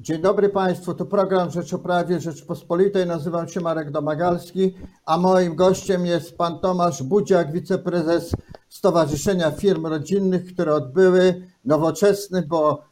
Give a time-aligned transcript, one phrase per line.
[0.00, 3.06] Dzień dobry Państwu, to program Rzecz o Prawie Rzeczpospolitej.
[3.06, 4.74] Nazywam się Marek Domagalski,
[5.06, 8.32] a moim gościem jest pan Tomasz Budziak, wiceprezes
[8.68, 12.84] Stowarzyszenia Firm Rodzinnych, które odbyły nowoczesny, bo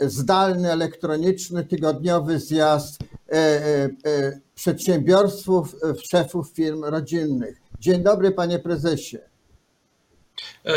[0.00, 5.76] zdalny, elektroniczny, tygodniowy zjazd e, e, e, przedsiębiorców,
[6.10, 7.60] szefów firm rodzinnych.
[7.80, 9.18] Dzień dobry panie prezesie.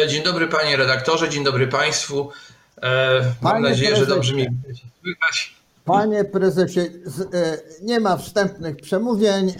[0.07, 2.29] Dzień dobry panie redaktorze, dzień dobry państwu.
[3.41, 4.09] Mam panie nadzieję, prezesie.
[4.09, 4.53] że dobrze mnie
[5.01, 5.62] słychać.
[5.85, 6.81] Panie prezesie,
[7.81, 9.53] nie ma wstępnych przemówień.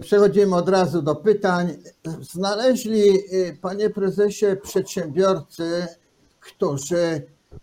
[0.00, 1.76] Przechodzimy od razu do pytań.
[2.20, 3.18] Znaleźli,
[3.60, 5.86] panie prezesie, przedsiębiorcy,
[6.40, 7.22] którzy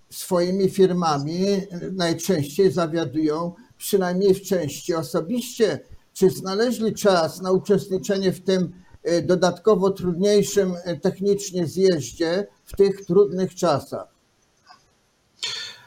[0.09, 5.80] swoimi firmami najczęściej zawiadują, przynajmniej w części osobiście.
[6.13, 8.71] Czy znaleźli czas na uczestniczenie w tym
[9.04, 14.19] e, dodatkowo trudniejszym e, technicznie zjeździe w tych trudnych czasach?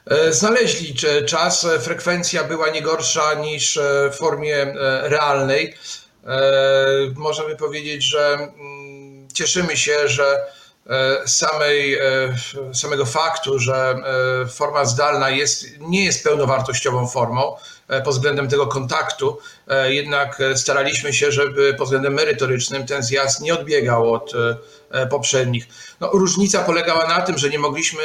[0.06, 0.94] E, znaleźli
[1.26, 3.78] czas, frekwencja była nie gorsza niż
[4.12, 5.74] w formie realnej.
[7.14, 10.46] Możemy powiedzieć, że mm, cieszymy się, że
[10.86, 12.02] E, samej, e,
[12.72, 13.94] samego faktu, że
[14.44, 17.56] e, forma zdalna jest, nie jest pełnowartościową formą
[18.04, 19.38] pod względem tego kontaktu,
[19.88, 24.32] jednak staraliśmy się, żeby pod względem merytorycznym ten zjazd nie odbiegał od
[25.10, 25.66] poprzednich.
[26.00, 28.02] No, różnica polegała na tym, że nie mogliśmy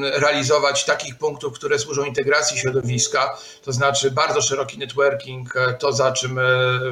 [0.00, 6.12] realizować takich punktów, które służą integracji środowiska, to znaczy bardzo szeroki networking, e, to za
[6.12, 6.42] czym e,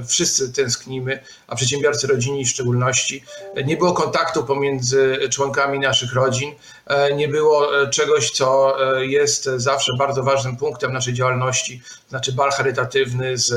[0.06, 3.24] wszyscy tęsknimy, a przedsiębiorcy rodzinni w szczególności.
[3.64, 6.54] Nie było kontaktu pomiędzy członkami naszych rodzin,
[6.86, 12.50] e, nie było czegoś, co jest zawsze bardzo ważnym punktem naszej działalności, to znaczy bal
[12.50, 13.52] charytatywny z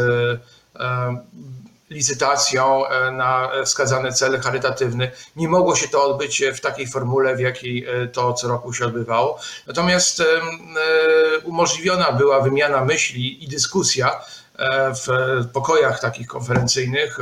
[1.91, 5.11] licytacją e, na wskazane cele charytatywne.
[5.35, 8.85] Nie mogło się to odbyć w takiej formule, w jakiej e, to co roku się
[8.85, 9.39] odbywało.
[9.67, 10.25] Natomiast e,
[11.43, 14.21] umożliwiona była wymiana myśli i dyskusja
[15.05, 15.07] w
[15.53, 17.19] pokojach takich konferencyjnych,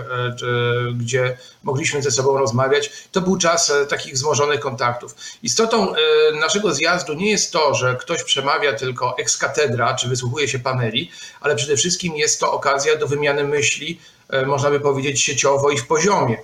[0.96, 2.92] gdzie mogliśmy ze sobą rozmawiać.
[3.12, 5.16] To był czas takich wzmożonych kontaktów.
[5.44, 5.94] Istotą
[6.40, 11.12] naszego zjazdu nie jest to, że ktoś przemawia tylko ex katedra, czy wysłuchuje się paneli,
[11.42, 15.78] ale przede wszystkim jest to okazja do wymiany myśli, E, można by powiedzieć, sieciowo i
[15.78, 16.38] w poziomie.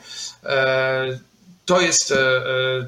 [1.66, 2.16] E, to jest e,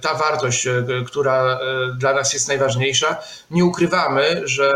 [0.01, 0.67] ta wartość,
[1.07, 1.59] która
[1.97, 3.17] dla nas jest najważniejsza.
[3.51, 4.73] Nie ukrywamy, że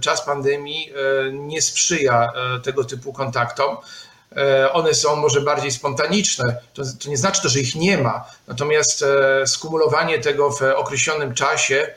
[0.00, 0.92] czas pandemii
[1.32, 2.28] nie sprzyja
[2.62, 3.76] tego typu kontaktom.
[4.72, 6.56] One są może bardziej spontaniczne.
[6.74, 8.24] To, to nie znaczy to, że ich nie ma.
[8.48, 9.04] Natomiast
[9.46, 11.94] skumulowanie tego w określonym czasie,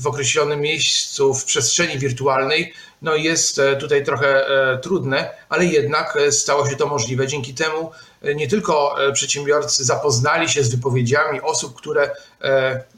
[0.00, 6.16] w określonym miejscu, w przestrzeni wirtualnej no jest e, tutaj trochę e, trudne, ale jednak
[6.16, 7.26] e, stało się to możliwe.
[7.26, 7.90] Dzięki temu
[8.34, 12.10] nie tylko przedsiębiorcy zapoznali się z wypowiedziami osób, które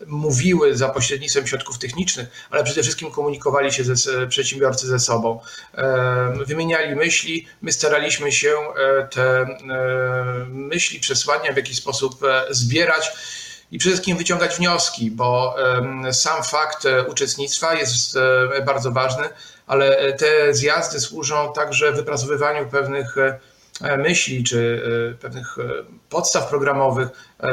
[0.06, 5.40] mówiły za pośrednictwem środków technicznych, ale przede wszystkim komunikowali się ze, przedsiębiorcy ze sobą.
[6.46, 8.52] Wymieniali myśli, my staraliśmy się
[9.10, 9.46] te
[10.48, 13.12] myśli, przesłania w jakiś sposób zbierać
[13.72, 15.56] i przede wszystkim wyciągać wnioski, bo
[16.12, 18.18] sam fakt uczestnictwa jest
[18.64, 19.28] bardzo ważny,
[19.66, 24.82] ale te zjazdy służą także wypracowywaniu pewnych e, myśli czy
[25.12, 25.62] e, pewnych e,
[26.08, 27.08] podstaw programowych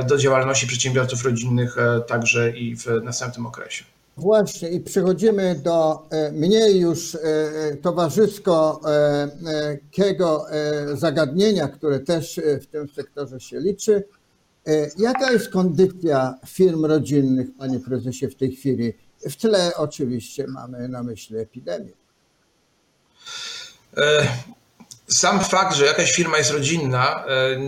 [0.08, 1.76] do działalności przedsiębiorców rodzinnych
[2.08, 3.84] także i w następnym okresie.
[4.18, 7.18] Właśnie i przechodzimy do mniej już
[7.82, 8.82] towarzyskiego
[10.94, 14.04] zagadnienia, które też w tym sektorze się liczy.
[14.98, 18.94] Jaka jest kondycja firm rodzinnych, panie prezesie, w tej chwili?
[19.30, 21.92] W tle oczywiście mamy na myśli epidemię.
[23.98, 24.28] E,
[25.08, 27.60] sam fakt, że jakaś firma jest rodzinna, e,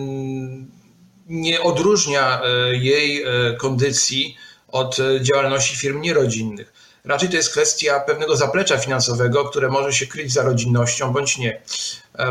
[1.27, 3.25] nie odróżnia e, jej
[3.57, 4.37] kondycji
[4.67, 6.73] od działalności firm nierodzinnych.
[7.05, 11.61] Raczej to jest kwestia pewnego zaplecza finansowego, które może się kryć za rodzinnością bądź nie.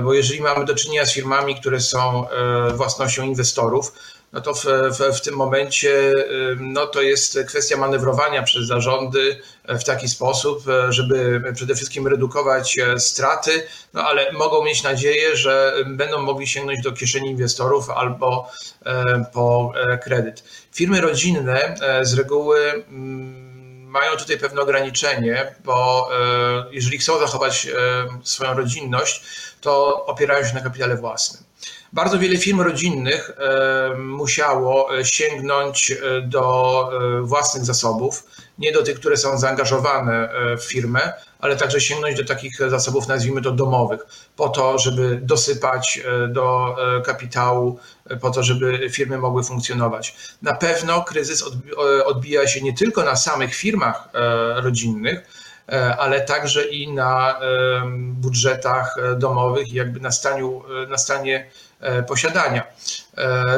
[0.02, 2.26] Bo jeżeli mamy do czynienia z firmami, które są
[2.74, 3.92] własnością inwestorów,
[4.34, 6.12] no to w, w, w, tym momencie
[6.60, 13.00] no to jest kwestia manewrowania przez zarządy w taki sposób, żeby przede wszystkim redukować e,
[13.00, 18.50] straty, no ale mogą mieć nadzieję, że będą mogli sięgnąć do kieszeni inwestorów albo
[18.86, 20.44] e, po e, kredyt.
[20.72, 22.84] Firmy rodzinne z reguły
[23.86, 26.08] mają tutaj pewne ograniczenie, bo
[26.70, 27.68] jeżeli chcą zachować
[28.22, 29.22] swoją rodzinność,
[29.60, 31.44] to opierają się na kapitale własnym.
[31.94, 36.90] Bardzo wiele firm rodzinnych e, musiało e, sięgnąć e, do
[37.22, 38.24] własnych zasobów,
[38.58, 43.42] nie do tych, które są zaangażowane w firmę, ale także sięgnąć do takich zasobów, nazwijmy
[43.42, 44.00] to domowych,
[44.36, 47.78] po to, żeby dosypać do kapitału,
[48.20, 50.16] po to, żeby firmy mogły funkcjonować.
[50.42, 51.44] Na pewno kryzys
[52.04, 54.08] odbija się nie tylko na samych firmach
[54.56, 55.28] rodzinnych,
[55.98, 57.40] ale także i na
[57.94, 61.50] budżetach domowych i jakby na, staniu, na stanie
[62.08, 62.62] posiadania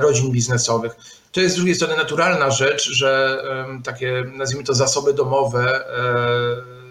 [0.00, 0.96] rodzin biznesowych.
[1.32, 3.43] To jest z drugiej strony naturalna rzecz, że
[3.84, 5.84] takie, nazwijmy to, zasoby domowe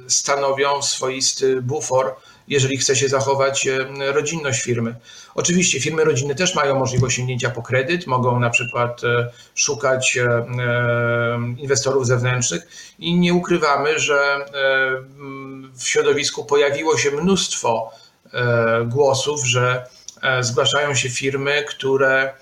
[0.07, 2.15] stanowią swoisty bufor
[2.47, 4.95] jeżeli chce się zachować e, rodzinność firmy.
[5.35, 10.45] Oczywiście firmy rodzinne też mają możliwość sięgnięcia po kredyt, mogą na przykład e, szukać e,
[11.57, 12.67] inwestorów zewnętrznych
[12.99, 14.45] i nie ukrywamy, że
[15.73, 17.91] w środowisku pojawiło się mnóstwo
[18.85, 19.85] głosów, że
[20.41, 22.33] zgłaszają się firmy, które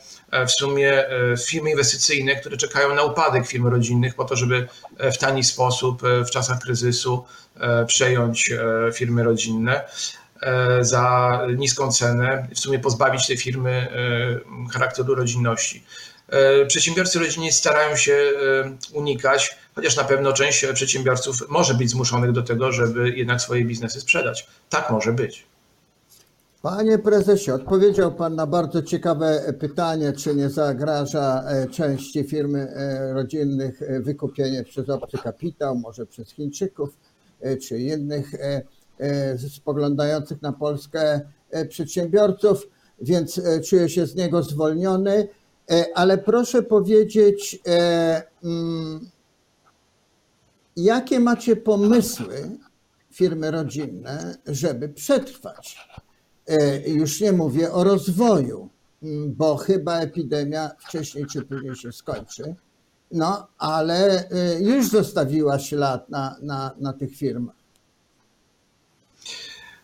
[0.47, 1.06] w sumie
[1.47, 4.68] firmy inwestycyjne, które czekają na upadek firm rodzinnych po to, żeby
[5.00, 7.25] w tani sposób w czasach kryzysu
[7.59, 9.83] E, przejąć e, firmy rodzinne
[10.41, 13.88] e, za niską cenę, w sumie pozbawić tej firmy
[14.74, 15.83] charakteru rodzinności.
[16.68, 18.31] Przedsiębiorcy rodzinni starają się
[18.94, 24.01] unikać, chociaż na pewno część przedsiębiorców może być zmuszonych do tego, żeby jednak swoje biznesy
[24.01, 24.47] sprzedać.
[24.69, 25.45] Tak może być.
[26.63, 32.74] Panie prezesie, odpowiedział Pan na bardzo ciekawe pytanie, czy nie zagraża części firmy
[33.13, 36.98] rodzinnych wykupienie przez obcy kapitał, może przez Chińczyków.
[37.44, 38.62] E, czy innych e,
[39.00, 41.21] e, spoglądających na Polskę
[41.69, 42.68] przedsiębiorców,
[43.01, 45.27] więc czuję się z niego zwolniony.
[45.95, 47.60] Ale proszę powiedzieć,
[48.44, 49.10] mm,
[50.77, 52.57] jakie macie pomysły,
[53.12, 55.88] firmy rodzinne, żeby przetrwać?
[56.85, 58.69] Już nie mówię o rozwoju,
[59.03, 62.55] mm, bo chyba epidemia wcześniej czy później się skończy.
[63.11, 67.63] No, ale y, już zostawiła ślad na, na, na tych firmach.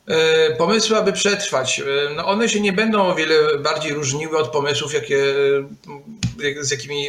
[0.09, 1.83] E, pomysły, aby przetrwać, e,
[2.15, 5.23] no one się nie będą o wiele bardziej różniły od pomysłów, jakie,
[6.59, 7.07] e, z jakimi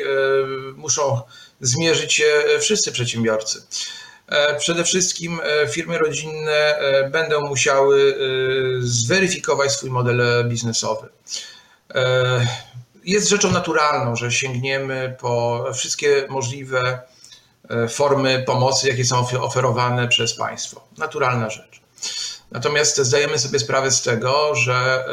[0.77, 1.21] muszą
[1.61, 2.25] zmierzyć się
[2.61, 3.63] wszyscy przedsiębiorcy.
[4.59, 5.41] Przede wszystkim
[5.71, 6.79] firmy rodzinne
[7.11, 8.15] będą musiały
[8.81, 11.09] zweryfikować swój model biznesowy
[13.05, 17.03] jest rzeczą naturalną, że sięgniemy po wszystkie możliwe
[17.71, 20.85] e, formy pomocy, jakie są oferowane przez państwo.
[20.99, 21.81] Naturalna rzecz.
[22.51, 25.05] Natomiast zdajemy sobie sprawę z tego, że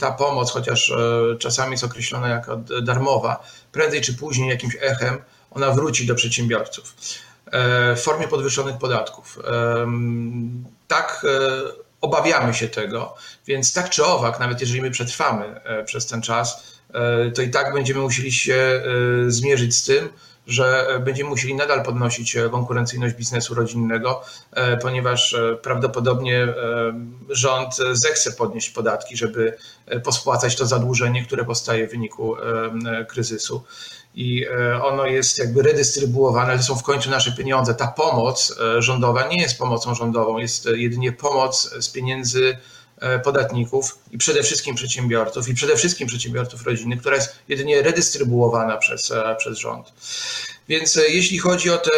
[0.00, 5.70] ta pomoc, chociaż e, czasami jest określona jako darmowa, prędzej czy później jakimś echem ona
[5.70, 7.27] wróci do przedsiębiorców e,
[7.96, 9.38] w formie podwyższonych podatków.
[10.88, 11.26] Tak
[12.00, 13.14] obawiamy się tego,
[13.46, 17.74] więc tak czy owak, nawet jeżeli my przetrwamy przez ten czas, E, to i tak
[17.74, 18.82] będziemy musieli się e,
[19.30, 20.08] zmierzyć z tym,
[20.48, 24.22] że będziemy musieli nadal podnosić e, konkurencyjność biznesu rodzinnego,
[24.82, 26.48] ponieważ prawdopodobnie
[27.28, 29.56] rząd zechce podnieść podatki, żeby
[30.04, 32.36] pospłacać to zadłużenie, które powstaje w wyniku
[33.08, 33.62] kryzysu.
[34.14, 34.46] I
[34.82, 37.74] ono jest jakby redystrybuowane, to są w końcu nasze pieniądze.
[37.74, 42.58] Ta pomoc rządowa nie jest pomocą rządową, jest jedynie pomoc z pieniędzy E,
[43.24, 49.10] podatników i przede wszystkim przedsiębiorców i przede wszystkim przedsiębiorców rodzinnych, która jest jedynie redystrybuowana przez,
[49.10, 49.92] e, przez rząd.
[50.68, 51.90] Więc e, jeśli chodzi o te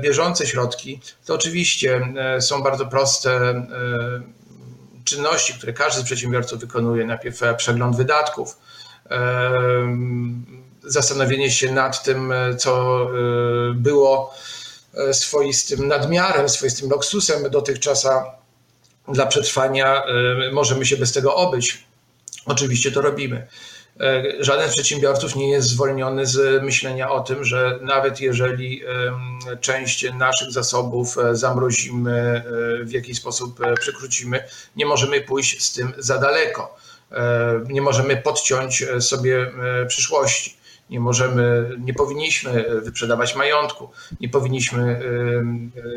[0.00, 3.62] bieżące środki, to oczywiście są bardzo proste
[5.04, 7.06] czynności, które każdy z przedsiębiorców wykonuje.
[7.06, 8.56] Najpierw przegląd wydatków,
[10.82, 13.06] zastanowienie się nad tym, co
[13.74, 14.34] było
[15.12, 18.06] swoistym nadmiarem, swoistym luksusem dotychczas,
[19.08, 20.02] dla przetrwania
[20.48, 21.84] y, możemy się bez tego obyć.
[22.46, 23.46] Oczywiście to robimy.
[24.00, 28.82] Y, żaden z przedsiębiorców nie jest zwolniony z myślenia o tym, że nawet jeżeli
[29.60, 32.42] część naszych zasobów zamrozimy,
[32.82, 34.44] w jakiś sposób przekrócimy,
[34.76, 36.76] nie możemy pójść z tym za daleko.
[37.68, 39.52] Nie możemy podciąć sobie
[39.88, 40.58] przyszłości.
[40.90, 45.00] Nie możemy, nie powinniśmy wyprzedawać majątku, nie powinniśmy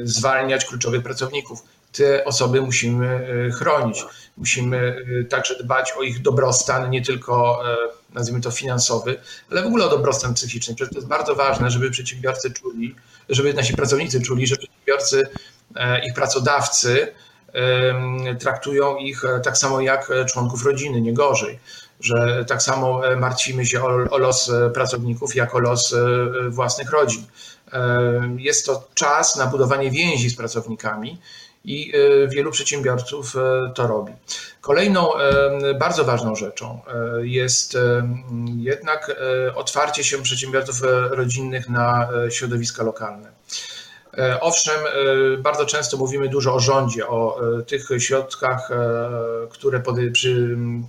[0.04, 3.08] zwalniać kluczowych pracowników te osoby musimy
[3.48, 4.06] e, chronić.
[4.38, 7.78] Musimy e, także dbać o ich dobrostan, nie tylko e,
[8.14, 9.20] nazwijmy to finansowy,
[9.52, 10.76] ale w ogóle o dobrostan psychiczny.
[10.76, 12.96] Przecież to jest bardzo ważne, żeby przedsiębiorcy czuli,
[13.30, 15.24] żeby nasi pracownicy czuli, że przedsiębiorcy,
[16.08, 17.14] ich pracodawcy
[18.40, 21.60] traktują ich tak samo jak członków rodziny, nie gorzej.
[22.00, 25.96] Że tak samo martwimy się o, o los pracowników, jak o los
[26.50, 27.26] własnych rodzin.
[28.38, 31.20] Jest to czas na budowanie więzi z pracownikami
[31.66, 34.14] i e, wielu przedsiębiorców e, to robi.
[34.62, 36.80] Kolejną e, bardzo ważną rzeczą
[37.22, 37.78] jest
[38.58, 39.22] jednak
[39.56, 43.32] otwarcie się przedsiębiorców rodzinnych na środowiska lokalne.
[44.42, 44.80] Owszem,
[45.40, 48.70] bardzo często mówimy dużo o rządzie, o tych środkach,
[49.50, 49.84] które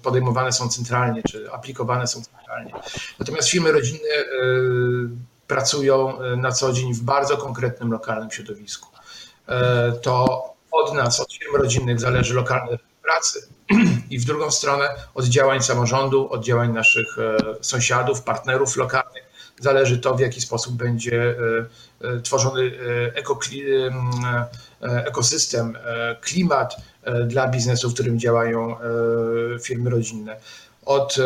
[0.02, 2.72] podejmowane są centralnie, czy aplikowane są centralnie.
[3.18, 4.08] Natomiast firmy rodzinne
[5.46, 8.88] pracują na co dzień w bardzo konkretnym lokalnym środowisku.
[10.02, 13.48] to od nas, od firm rodzinnych zależy lokalny pracy.
[14.10, 17.16] I w drugą stronę od działań samorządu, od działań naszych
[17.60, 21.36] sąsiadów, partnerów lokalnych zależy to, w jaki sposób będzie
[22.22, 22.72] tworzony
[24.80, 25.78] ekosystem,
[26.20, 26.76] klimat
[27.26, 28.76] dla biznesu, w którym działają
[29.62, 30.36] firmy rodzinne.
[30.84, 31.16] Od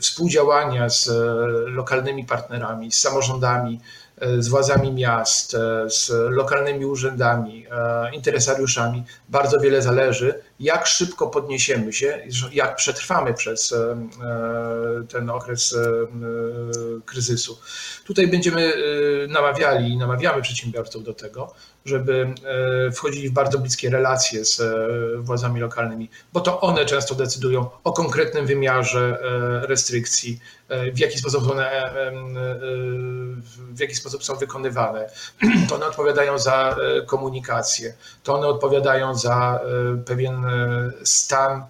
[0.00, 1.10] współdziałania z
[1.66, 3.80] lokalnymi partnerami, z samorządami,
[4.13, 9.04] E, z władzami miast, e, z lokalnymi urzędami, e, interesariuszami.
[9.28, 13.74] Bardzo wiele zależy, jak szybko podniesiemy się, jak przetrwamy przez
[15.08, 15.76] ten okres
[17.06, 17.58] kryzysu.
[18.04, 18.72] Tutaj będziemy
[19.28, 21.54] namawiali i namawiamy przedsiębiorców do tego,
[21.84, 22.34] żeby
[22.94, 24.62] wchodzili w bardzo bliskie relacje z
[25.20, 29.18] władzami lokalnymi, bo to one często decydują o konkretnym wymiarze
[29.62, 30.40] restrykcji,
[30.94, 31.94] w jaki sposób one,
[33.70, 35.10] w jaki sposób są wykonywane.
[35.68, 39.60] To one odpowiadają za komunikację, to one odpowiadają za
[40.06, 40.44] pewien
[41.04, 41.64] stan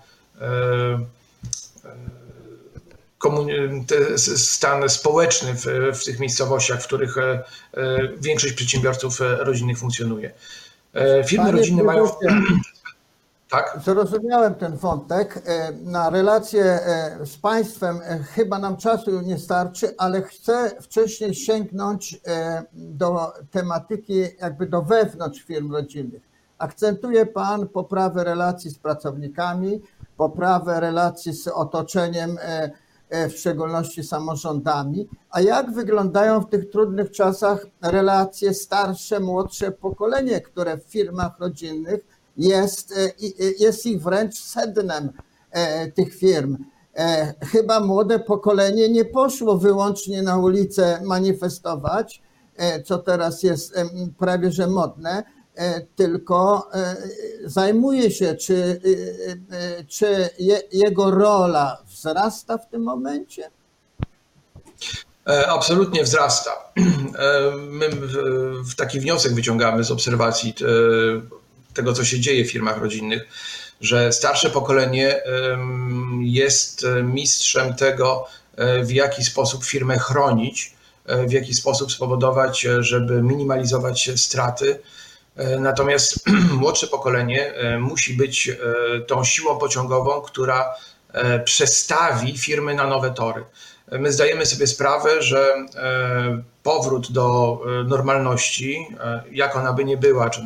[4.36, 5.64] stan społeczny w,
[6.00, 7.16] w, tych miejscowościach, w których
[8.20, 10.30] większość przedsiębiorców rodzinnych funkcjonuje.
[11.26, 12.10] Firmy Panie rodzinne mają.
[13.54, 13.78] Tak?
[13.84, 15.42] Zrozumiałem ten wątek.
[15.46, 21.34] E, na relacje e, z państwem e, chyba nam czasu nie starczy, ale chcę wcześniej
[21.34, 22.20] sięgnąć
[22.72, 26.22] do tematyki jakby do wewnątrz firm rodzinnych.
[26.58, 29.82] Akcentuje Pan poprawę relacji z pracownikami,
[30.16, 32.38] poprawę relacji z otoczeniem,
[33.10, 35.08] w szczególności samorządami.
[35.30, 42.13] A jak wyglądają w tych trudnych czasach relacje starsze, młodsze pokolenie, które w firmach rodzinnych
[42.36, 43.10] jest, e, e,
[43.58, 45.12] jest ich wręcz sednem
[45.50, 46.56] e, tych firm.
[47.52, 52.22] Chyba młode pokolenie nie poszło wyłącznie na ulicę manifestować,
[52.84, 53.74] co teraz jest
[54.18, 55.22] prawie że modne,
[55.96, 56.68] tylko
[57.44, 58.80] zajmuje się, czy,
[59.88, 60.30] czy
[60.72, 63.50] jego rola wzrasta w tym momencie?
[65.48, 66.50] Absolutnie wzrasta.
[67.70, 67.90] My
[68.76, 70.54] taki wniosek wyciągamy z obserwacji
[71.74, 73.28] tego, co się dzieje w firmach rodzinnych,
[73.80, 75.20] że starsze pokolenie
[76.20, 78.26] jest mistrzem tego,
[78.56, 80.74] e, w jaki sposób firmę chronić,
[81.06, 84.80] e, w jaki sposób spowodować, e, żeby minimalizować straty.
[85.58, 86.26] Natomiast
[86.60, 88.50] młodsze pokolenie musi być
[89.06, 90.74] tą siłą pociągową, która
[91.44, 93.44] przestawi firmy na nowe tory.
[93.92, 95.54] My zdajemy sobie sprawę, że
[96.64, 100.40] powrót do e, normalności, e, jak ona by nie była, czy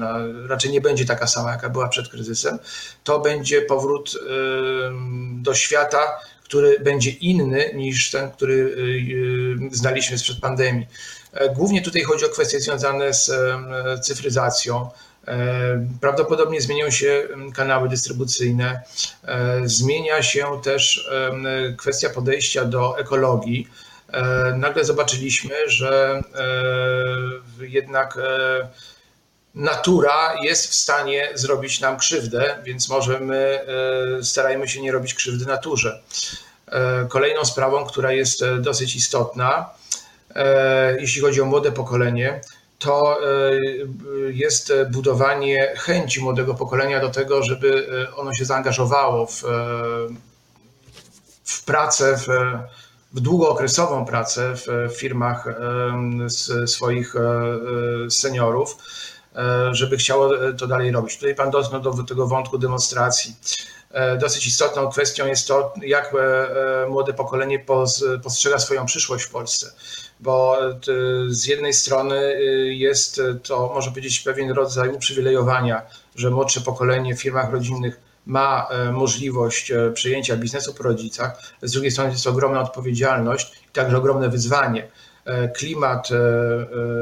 [0.48, 2.58] raczej nie będzie taka sama, jaka była przed kryzysem,
[3.04, 4.18] to będzie powrót e,
[5.42, 8.76] do świata, który będzie inny niż ten, który
[9.72, 10.86] znaliśmy sprzed pandemii.
[11.54, 13.30] Głównie tutaj chodzi o kwestie związane z
[14.02, 14.90] cyfryzacją.
[16.00, 18.82] Prawdopodobnie zmienią się kanały dystrybucyjne,
[19.64, 21.10] zmienia się też
[21.76, 23.68] kwestia podejścia do ekologii
[24.56, 26.22] nagle zobaczyliśmy, że
[27.60, 28.68] e, jednak e,
[29.54, 33.60] natura jest w stanie zrobić nam krzywdę, więc może my
[34.22, 36.02] starajmy się nie robić krzywdy naturze.
[37.08, 39.70] Kolejną sprawą, która jest dosyć istotna,
[40.98, 42.40] jeśli chodzi o młode pokolenie,
[42.78, 43.20] to
[44.32, 47.86] jest budowanie chęci młodego pokolenia do tego, żeby
[48.16, 49.42] ono się zaangażowało w,
[51.44, 52.28] w pracę, w,
[53.12, 55.48] w długookresową pracę w firmach
[56.66, 58.76] swoich e, e, seniorów,
[59.36, 61.16] e, żeby chciało to dalej robić.
[61.16, 63.34] Tutaj Pan dotknął do tego wątku demonstracji.
[64.20, 66.14] Dosyć istotną kwestią jest to, jak
[66.88, 67.64] młode pokolenie
[68.22, 69.72] postrzega swoją przyszłość w Polsce,
[70.20, 70.58] bo
[71.28, 75.82] z jednej strony jest to, można powiedzieć, pewien rodzaj uprzywilejowania,
[76.16, 81.72] że młodsze pokolenie w firmach rodzinnych ma e, możliwość e, przejęcia biznesu po rodzicach, z
[81.72, 84.88] drugiej strony jest ogromna odpowiedzialność i także ogromne wyzwanie.
[85.24, 86.08] E, klimat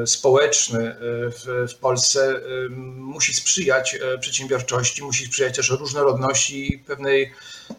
[0.05, 2.41] społeczny w, Polsce
[2.95, 7.33] musi sprzyjać przedsiębiorczości, musi sprzyjać też różnorodności i pewnej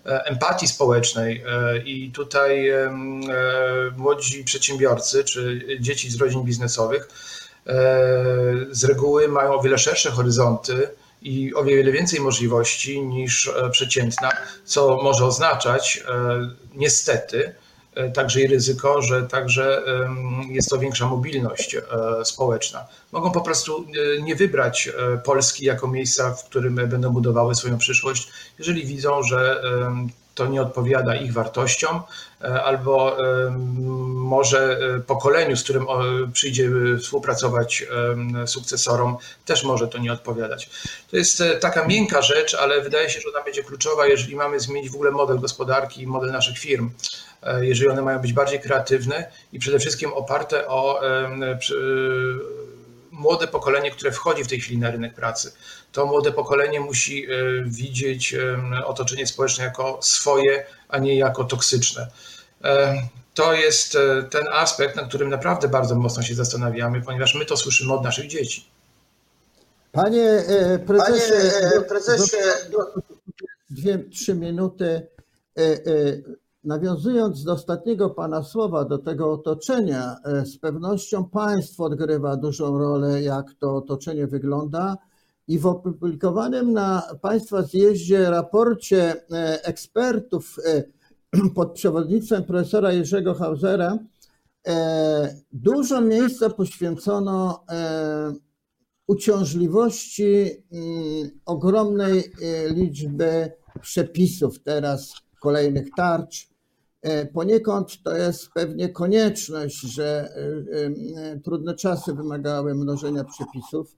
[0.04, 1.44] empatii społecznej.
[1.84, 2.72] I tutaj
[3.96, 7.08] młodzi przedsiębiorcy czy dzieci z rodzin biznesowych
[8.70, 10.88] z reguły mają o wiele szersze horyzonty
[11.22, 14.30] i o wiele więcej możliwości niż e, przeciętna,
[14.64, 17.54] co może oznaczać e, niestety
[17.94, 19.82] e, także i ryzyko, że także
[20.50, 21.76] jest to większa mobilność
[22.24, 22.86] społeczna.
[23.12, 23.86] Mogą po prostu
[24.22, 24.90] nie wybrać
[25.24, 29.62] Polski jako miejsca, w którym będą budowały swoją przyszłość, jeżeli widzą, że
[30.38, 32.02] to nie odpowiada ich wartościom,
[32.64, 33.16] albo
[34.06, 35.86] może pokoleniu, z którym
[36.32, 36.70] przyjdzie
[37.02, 37.86] współpracować
[38.46, 40.70] sukcesorom, też może to nie odpowiadać.
[41.10, 44.90] To jest taka miękka rzecz, ale wydaje się, że ona będzie kluczowa, jeżeli mamy zmienić
[44.90, 46.90] w ogóle model gospodarki i model naszych firm.
[47.60, 51.00] Jeżeli one mają być bardziej kreatywne i przede wszystkim oparte o
[53.18, 55.52] młode pokolenie, które wchodzi w tej chwili na rynek pracy.
[55.92, 57.28] To młode pokolenie musi e,
[57.64, 58.36] widzieć
[58.84, 62.08] otoczenie społeczne jako swoje, a nie jako toksyczne.
[62.64, 63.02] E,
[63.34, 67.56] to jest e, ten aspekt, na którym naprawdę bardzo mocno się zastanawiamy, ponieważ my to
[67.56, 68.66] słyszymy od naszych dzieci.
[69.92, 70.44] Panie
[70.86, 71.32] prezesie,
[71.70, 72.36] Panie prezesie
[73.70, 75.06] dwie, trzy minuty.
[76.64, 83.22] Nawiązując do ostatniego Pana słowa, do tego otoczenia, e, z pewnością państwo odgrywa dużą rolę,
[83.22, 84.96] jak to otoczenie wygląda.
[85.48, 90.84] I w opublikowanym na Państwa zjeździe raporcie e, ekspertów e,
[91.54, 93.98] pod przewodnictwem profesora Jerzego Hausera
[95.52, 97.64] dużo miejsca poświęcono
[99.06, 102.24] uciążliwości mm, ogromnej
[102.70, 106.48] liczby przepisów teraz kolejnych tarcz.
[107.02, 110.28] E, poniekąd to jest pewnie konieczność, że
[111.16, 113.96] e, e, trudne czasy wymagały mnożenia przepisów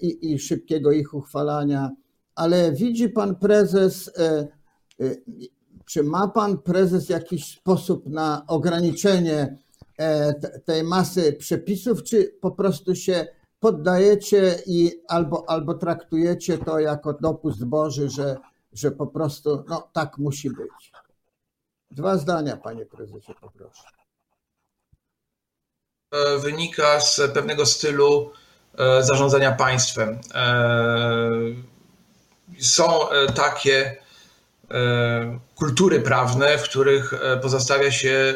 [0.00, 1.90] i, i szybkiego ich uchwalania,
[2.34, 4.10] ale widzi pan prezes,
[5.84, 9.58] czy ma pan prezes jakiś sposób na ograniczenie
[10.64, 13.26] tej masy przepisów, czy po prostu się
[13.60, 18.36] poddajecie i albo, albo traktujecie to jako dopust Boży, że
[18.72, 20.92] że po prostu no, tak musi być.
[21.90, 23.82] Dwa zdania, panie prezesie, poproszę.
[26.12, 28.32] E, wynika z pewnego stylu
[28.78, 30.20] e, zarządzania państwem.
[30.34, 31.30] E,
[32.60, 33.00] są
[33.34, 33.96] takie
[35.54, 38.34] kultury prawne, w których e, pozostawia się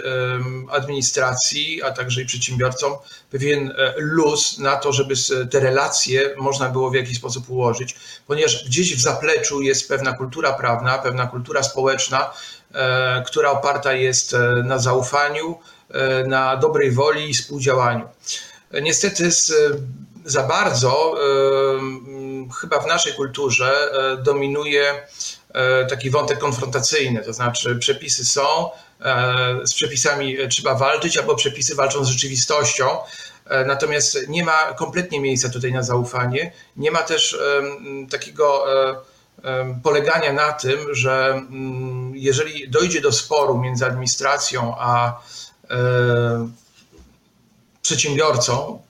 [0.71, 2.93] administracji, a także i przedsiębiorcom
[3.31, 5.15] pewien e, luz na to, żeby
[5.51, 10.53] te relacje można było w jakiś sposób ułożyć, ponieważ gdzieś w zapleczu jest pewna kultura
[10.53, 12.31] prawna, pewna kultura społeczna,
[13.27, 15.59] która oparta jest na zaufaniu,
[16.27, 18.09] na dobrej woli i współdziałaniu.
[18.83, 19.53] Niestety z,
[20.25, 21.15] za bardzo
[22.61, 23.91] chyba w naszej kulturze
[24.23, 25.07] dominuje
[25.46, 25.46] E,
[25.89, 32.05] taki wątek konfrontacyjny, to znaczy przepisy są, e, z przepisami trzeba walczyć, albo przepisy walczą
[32.05, 32.99] z rzeczywistością.
[33.47, 36.53] E, natomiast nie ma kompletnie miejsca tutaj na zaufanie.
[36.77, 37.39] Nie ma też
[38.11, 38.65] takiego
[39.83, 41.43] polegania na tym, że
[42.13, 45.21] jeżeli dojdzie do sporu między administracją a
[47.83, 48.83] przedsiębiorcą,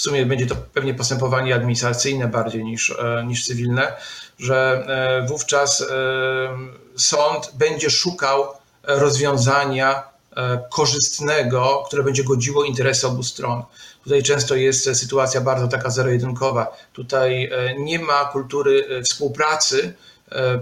[0.00, 2.94] w sumie będzie to pewnie postępowanie administracyjne bardziej niż,
[3.26, 3.92] niż cywilne,
[4.38, 5.86] że e, wówczas e,
[6.96, 8.44] sąd będzie szukał
[8.82, 10.02] rozwiązania
[10.36, 13.62] e, korzystnego, które będzie godziło interesy obu stron.
[14.04, 16.76] Tutaj często jest sytuacja bardzo taka zero-jedynkowa.
[16.92, 19.94] Tutaj nie ma kultury współpracy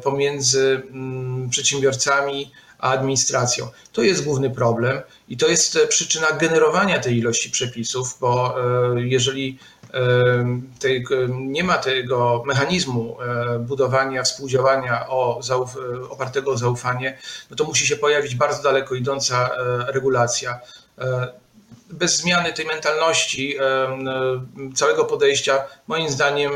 [0.03, 3.69] pomiędzy mm, przedsiębiorcami a administracją.
[3.93, 8.55] To jest główny problem i to jest przyczyna generowania tej ilości przepisów, bo
[8.97, 9.59] jeżeli
[11.31, 15.41] nie ma tego mechanizmu e, budowania, współdziałania o
[16.11, 17.19] opartego o zaufanie,
[17.51, 20.61] no to musi się pojawić bardzo daleko idąca e, regulacja.
[21.91, 23.57] E, bez zmiany tej mentalności,
[24.75, 26.53] całego podejścia, moim zdaniem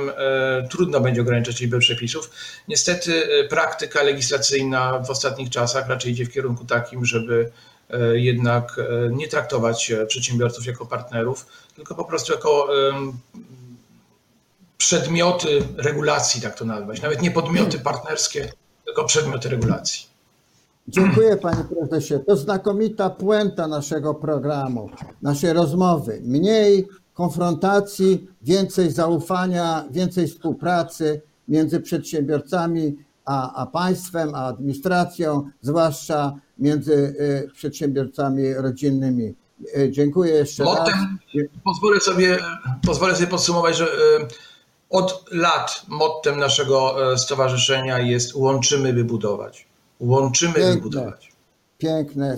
[0.70, 2.30] trudno będzie ograniczać liczbę przepisów.
[2.68, 7.50] Niestety praktyka legislacyjna w ostatnich czasach raczej idzie w kierunku takim, żeby
[7.92, 12.68] E, jednak e, nie traktować e, przedsiębiorców jako partnerów, tylko po prostu jako
[14.78, 17.02] przedmioty regulacji, tak to nazwać.
[17.02, 18.52] Nawet nie podmioty partnerskie,
[18.84, 20.11] tylko przedmioty regulacji.
[20.92, 22.14] Dziękuję panie prezesie.
[22.26, 24.90] To znakomita puenta naszego programu,
[25.22, 26.20] naszej rozmowy.
[26.24, 36.92] Mniej konfrontacji, więcej zaufania, więcej współpracy między przedsiębiorcami a, a państwem, a administracją, zwłaszcza między
[36.92, 39.34] y, przedsiębiorcami rodzinnymi.
[39.76, 40.90] Y, dziękuję jeszcze raz.
[41.64, 42.38] Pozwolę sobie,
[42.86, 43.88] pozwolę sobie podsumować, że y,
[44.90, 49.71] od lat mottem naszego stowarzyszenia jest łączymy, by budować.
[50.02, 51.32] Łączymy, piękne, by budować.
[51.78, 52.36] Piękne,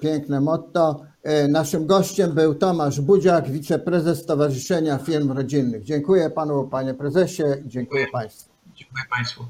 [0.00, 1.02] piękne motto.
[1.48, 5.84] Naszym gościem był Tomasz Budziak, wiceprezes Stowarzyszenia Firm Rodzinnych.
[5.84, 8.50] Dziękuję panu, panie prezesie i dziękuję, dziękuję państwu.
[8.74, 9.44] Dziękuję państwu.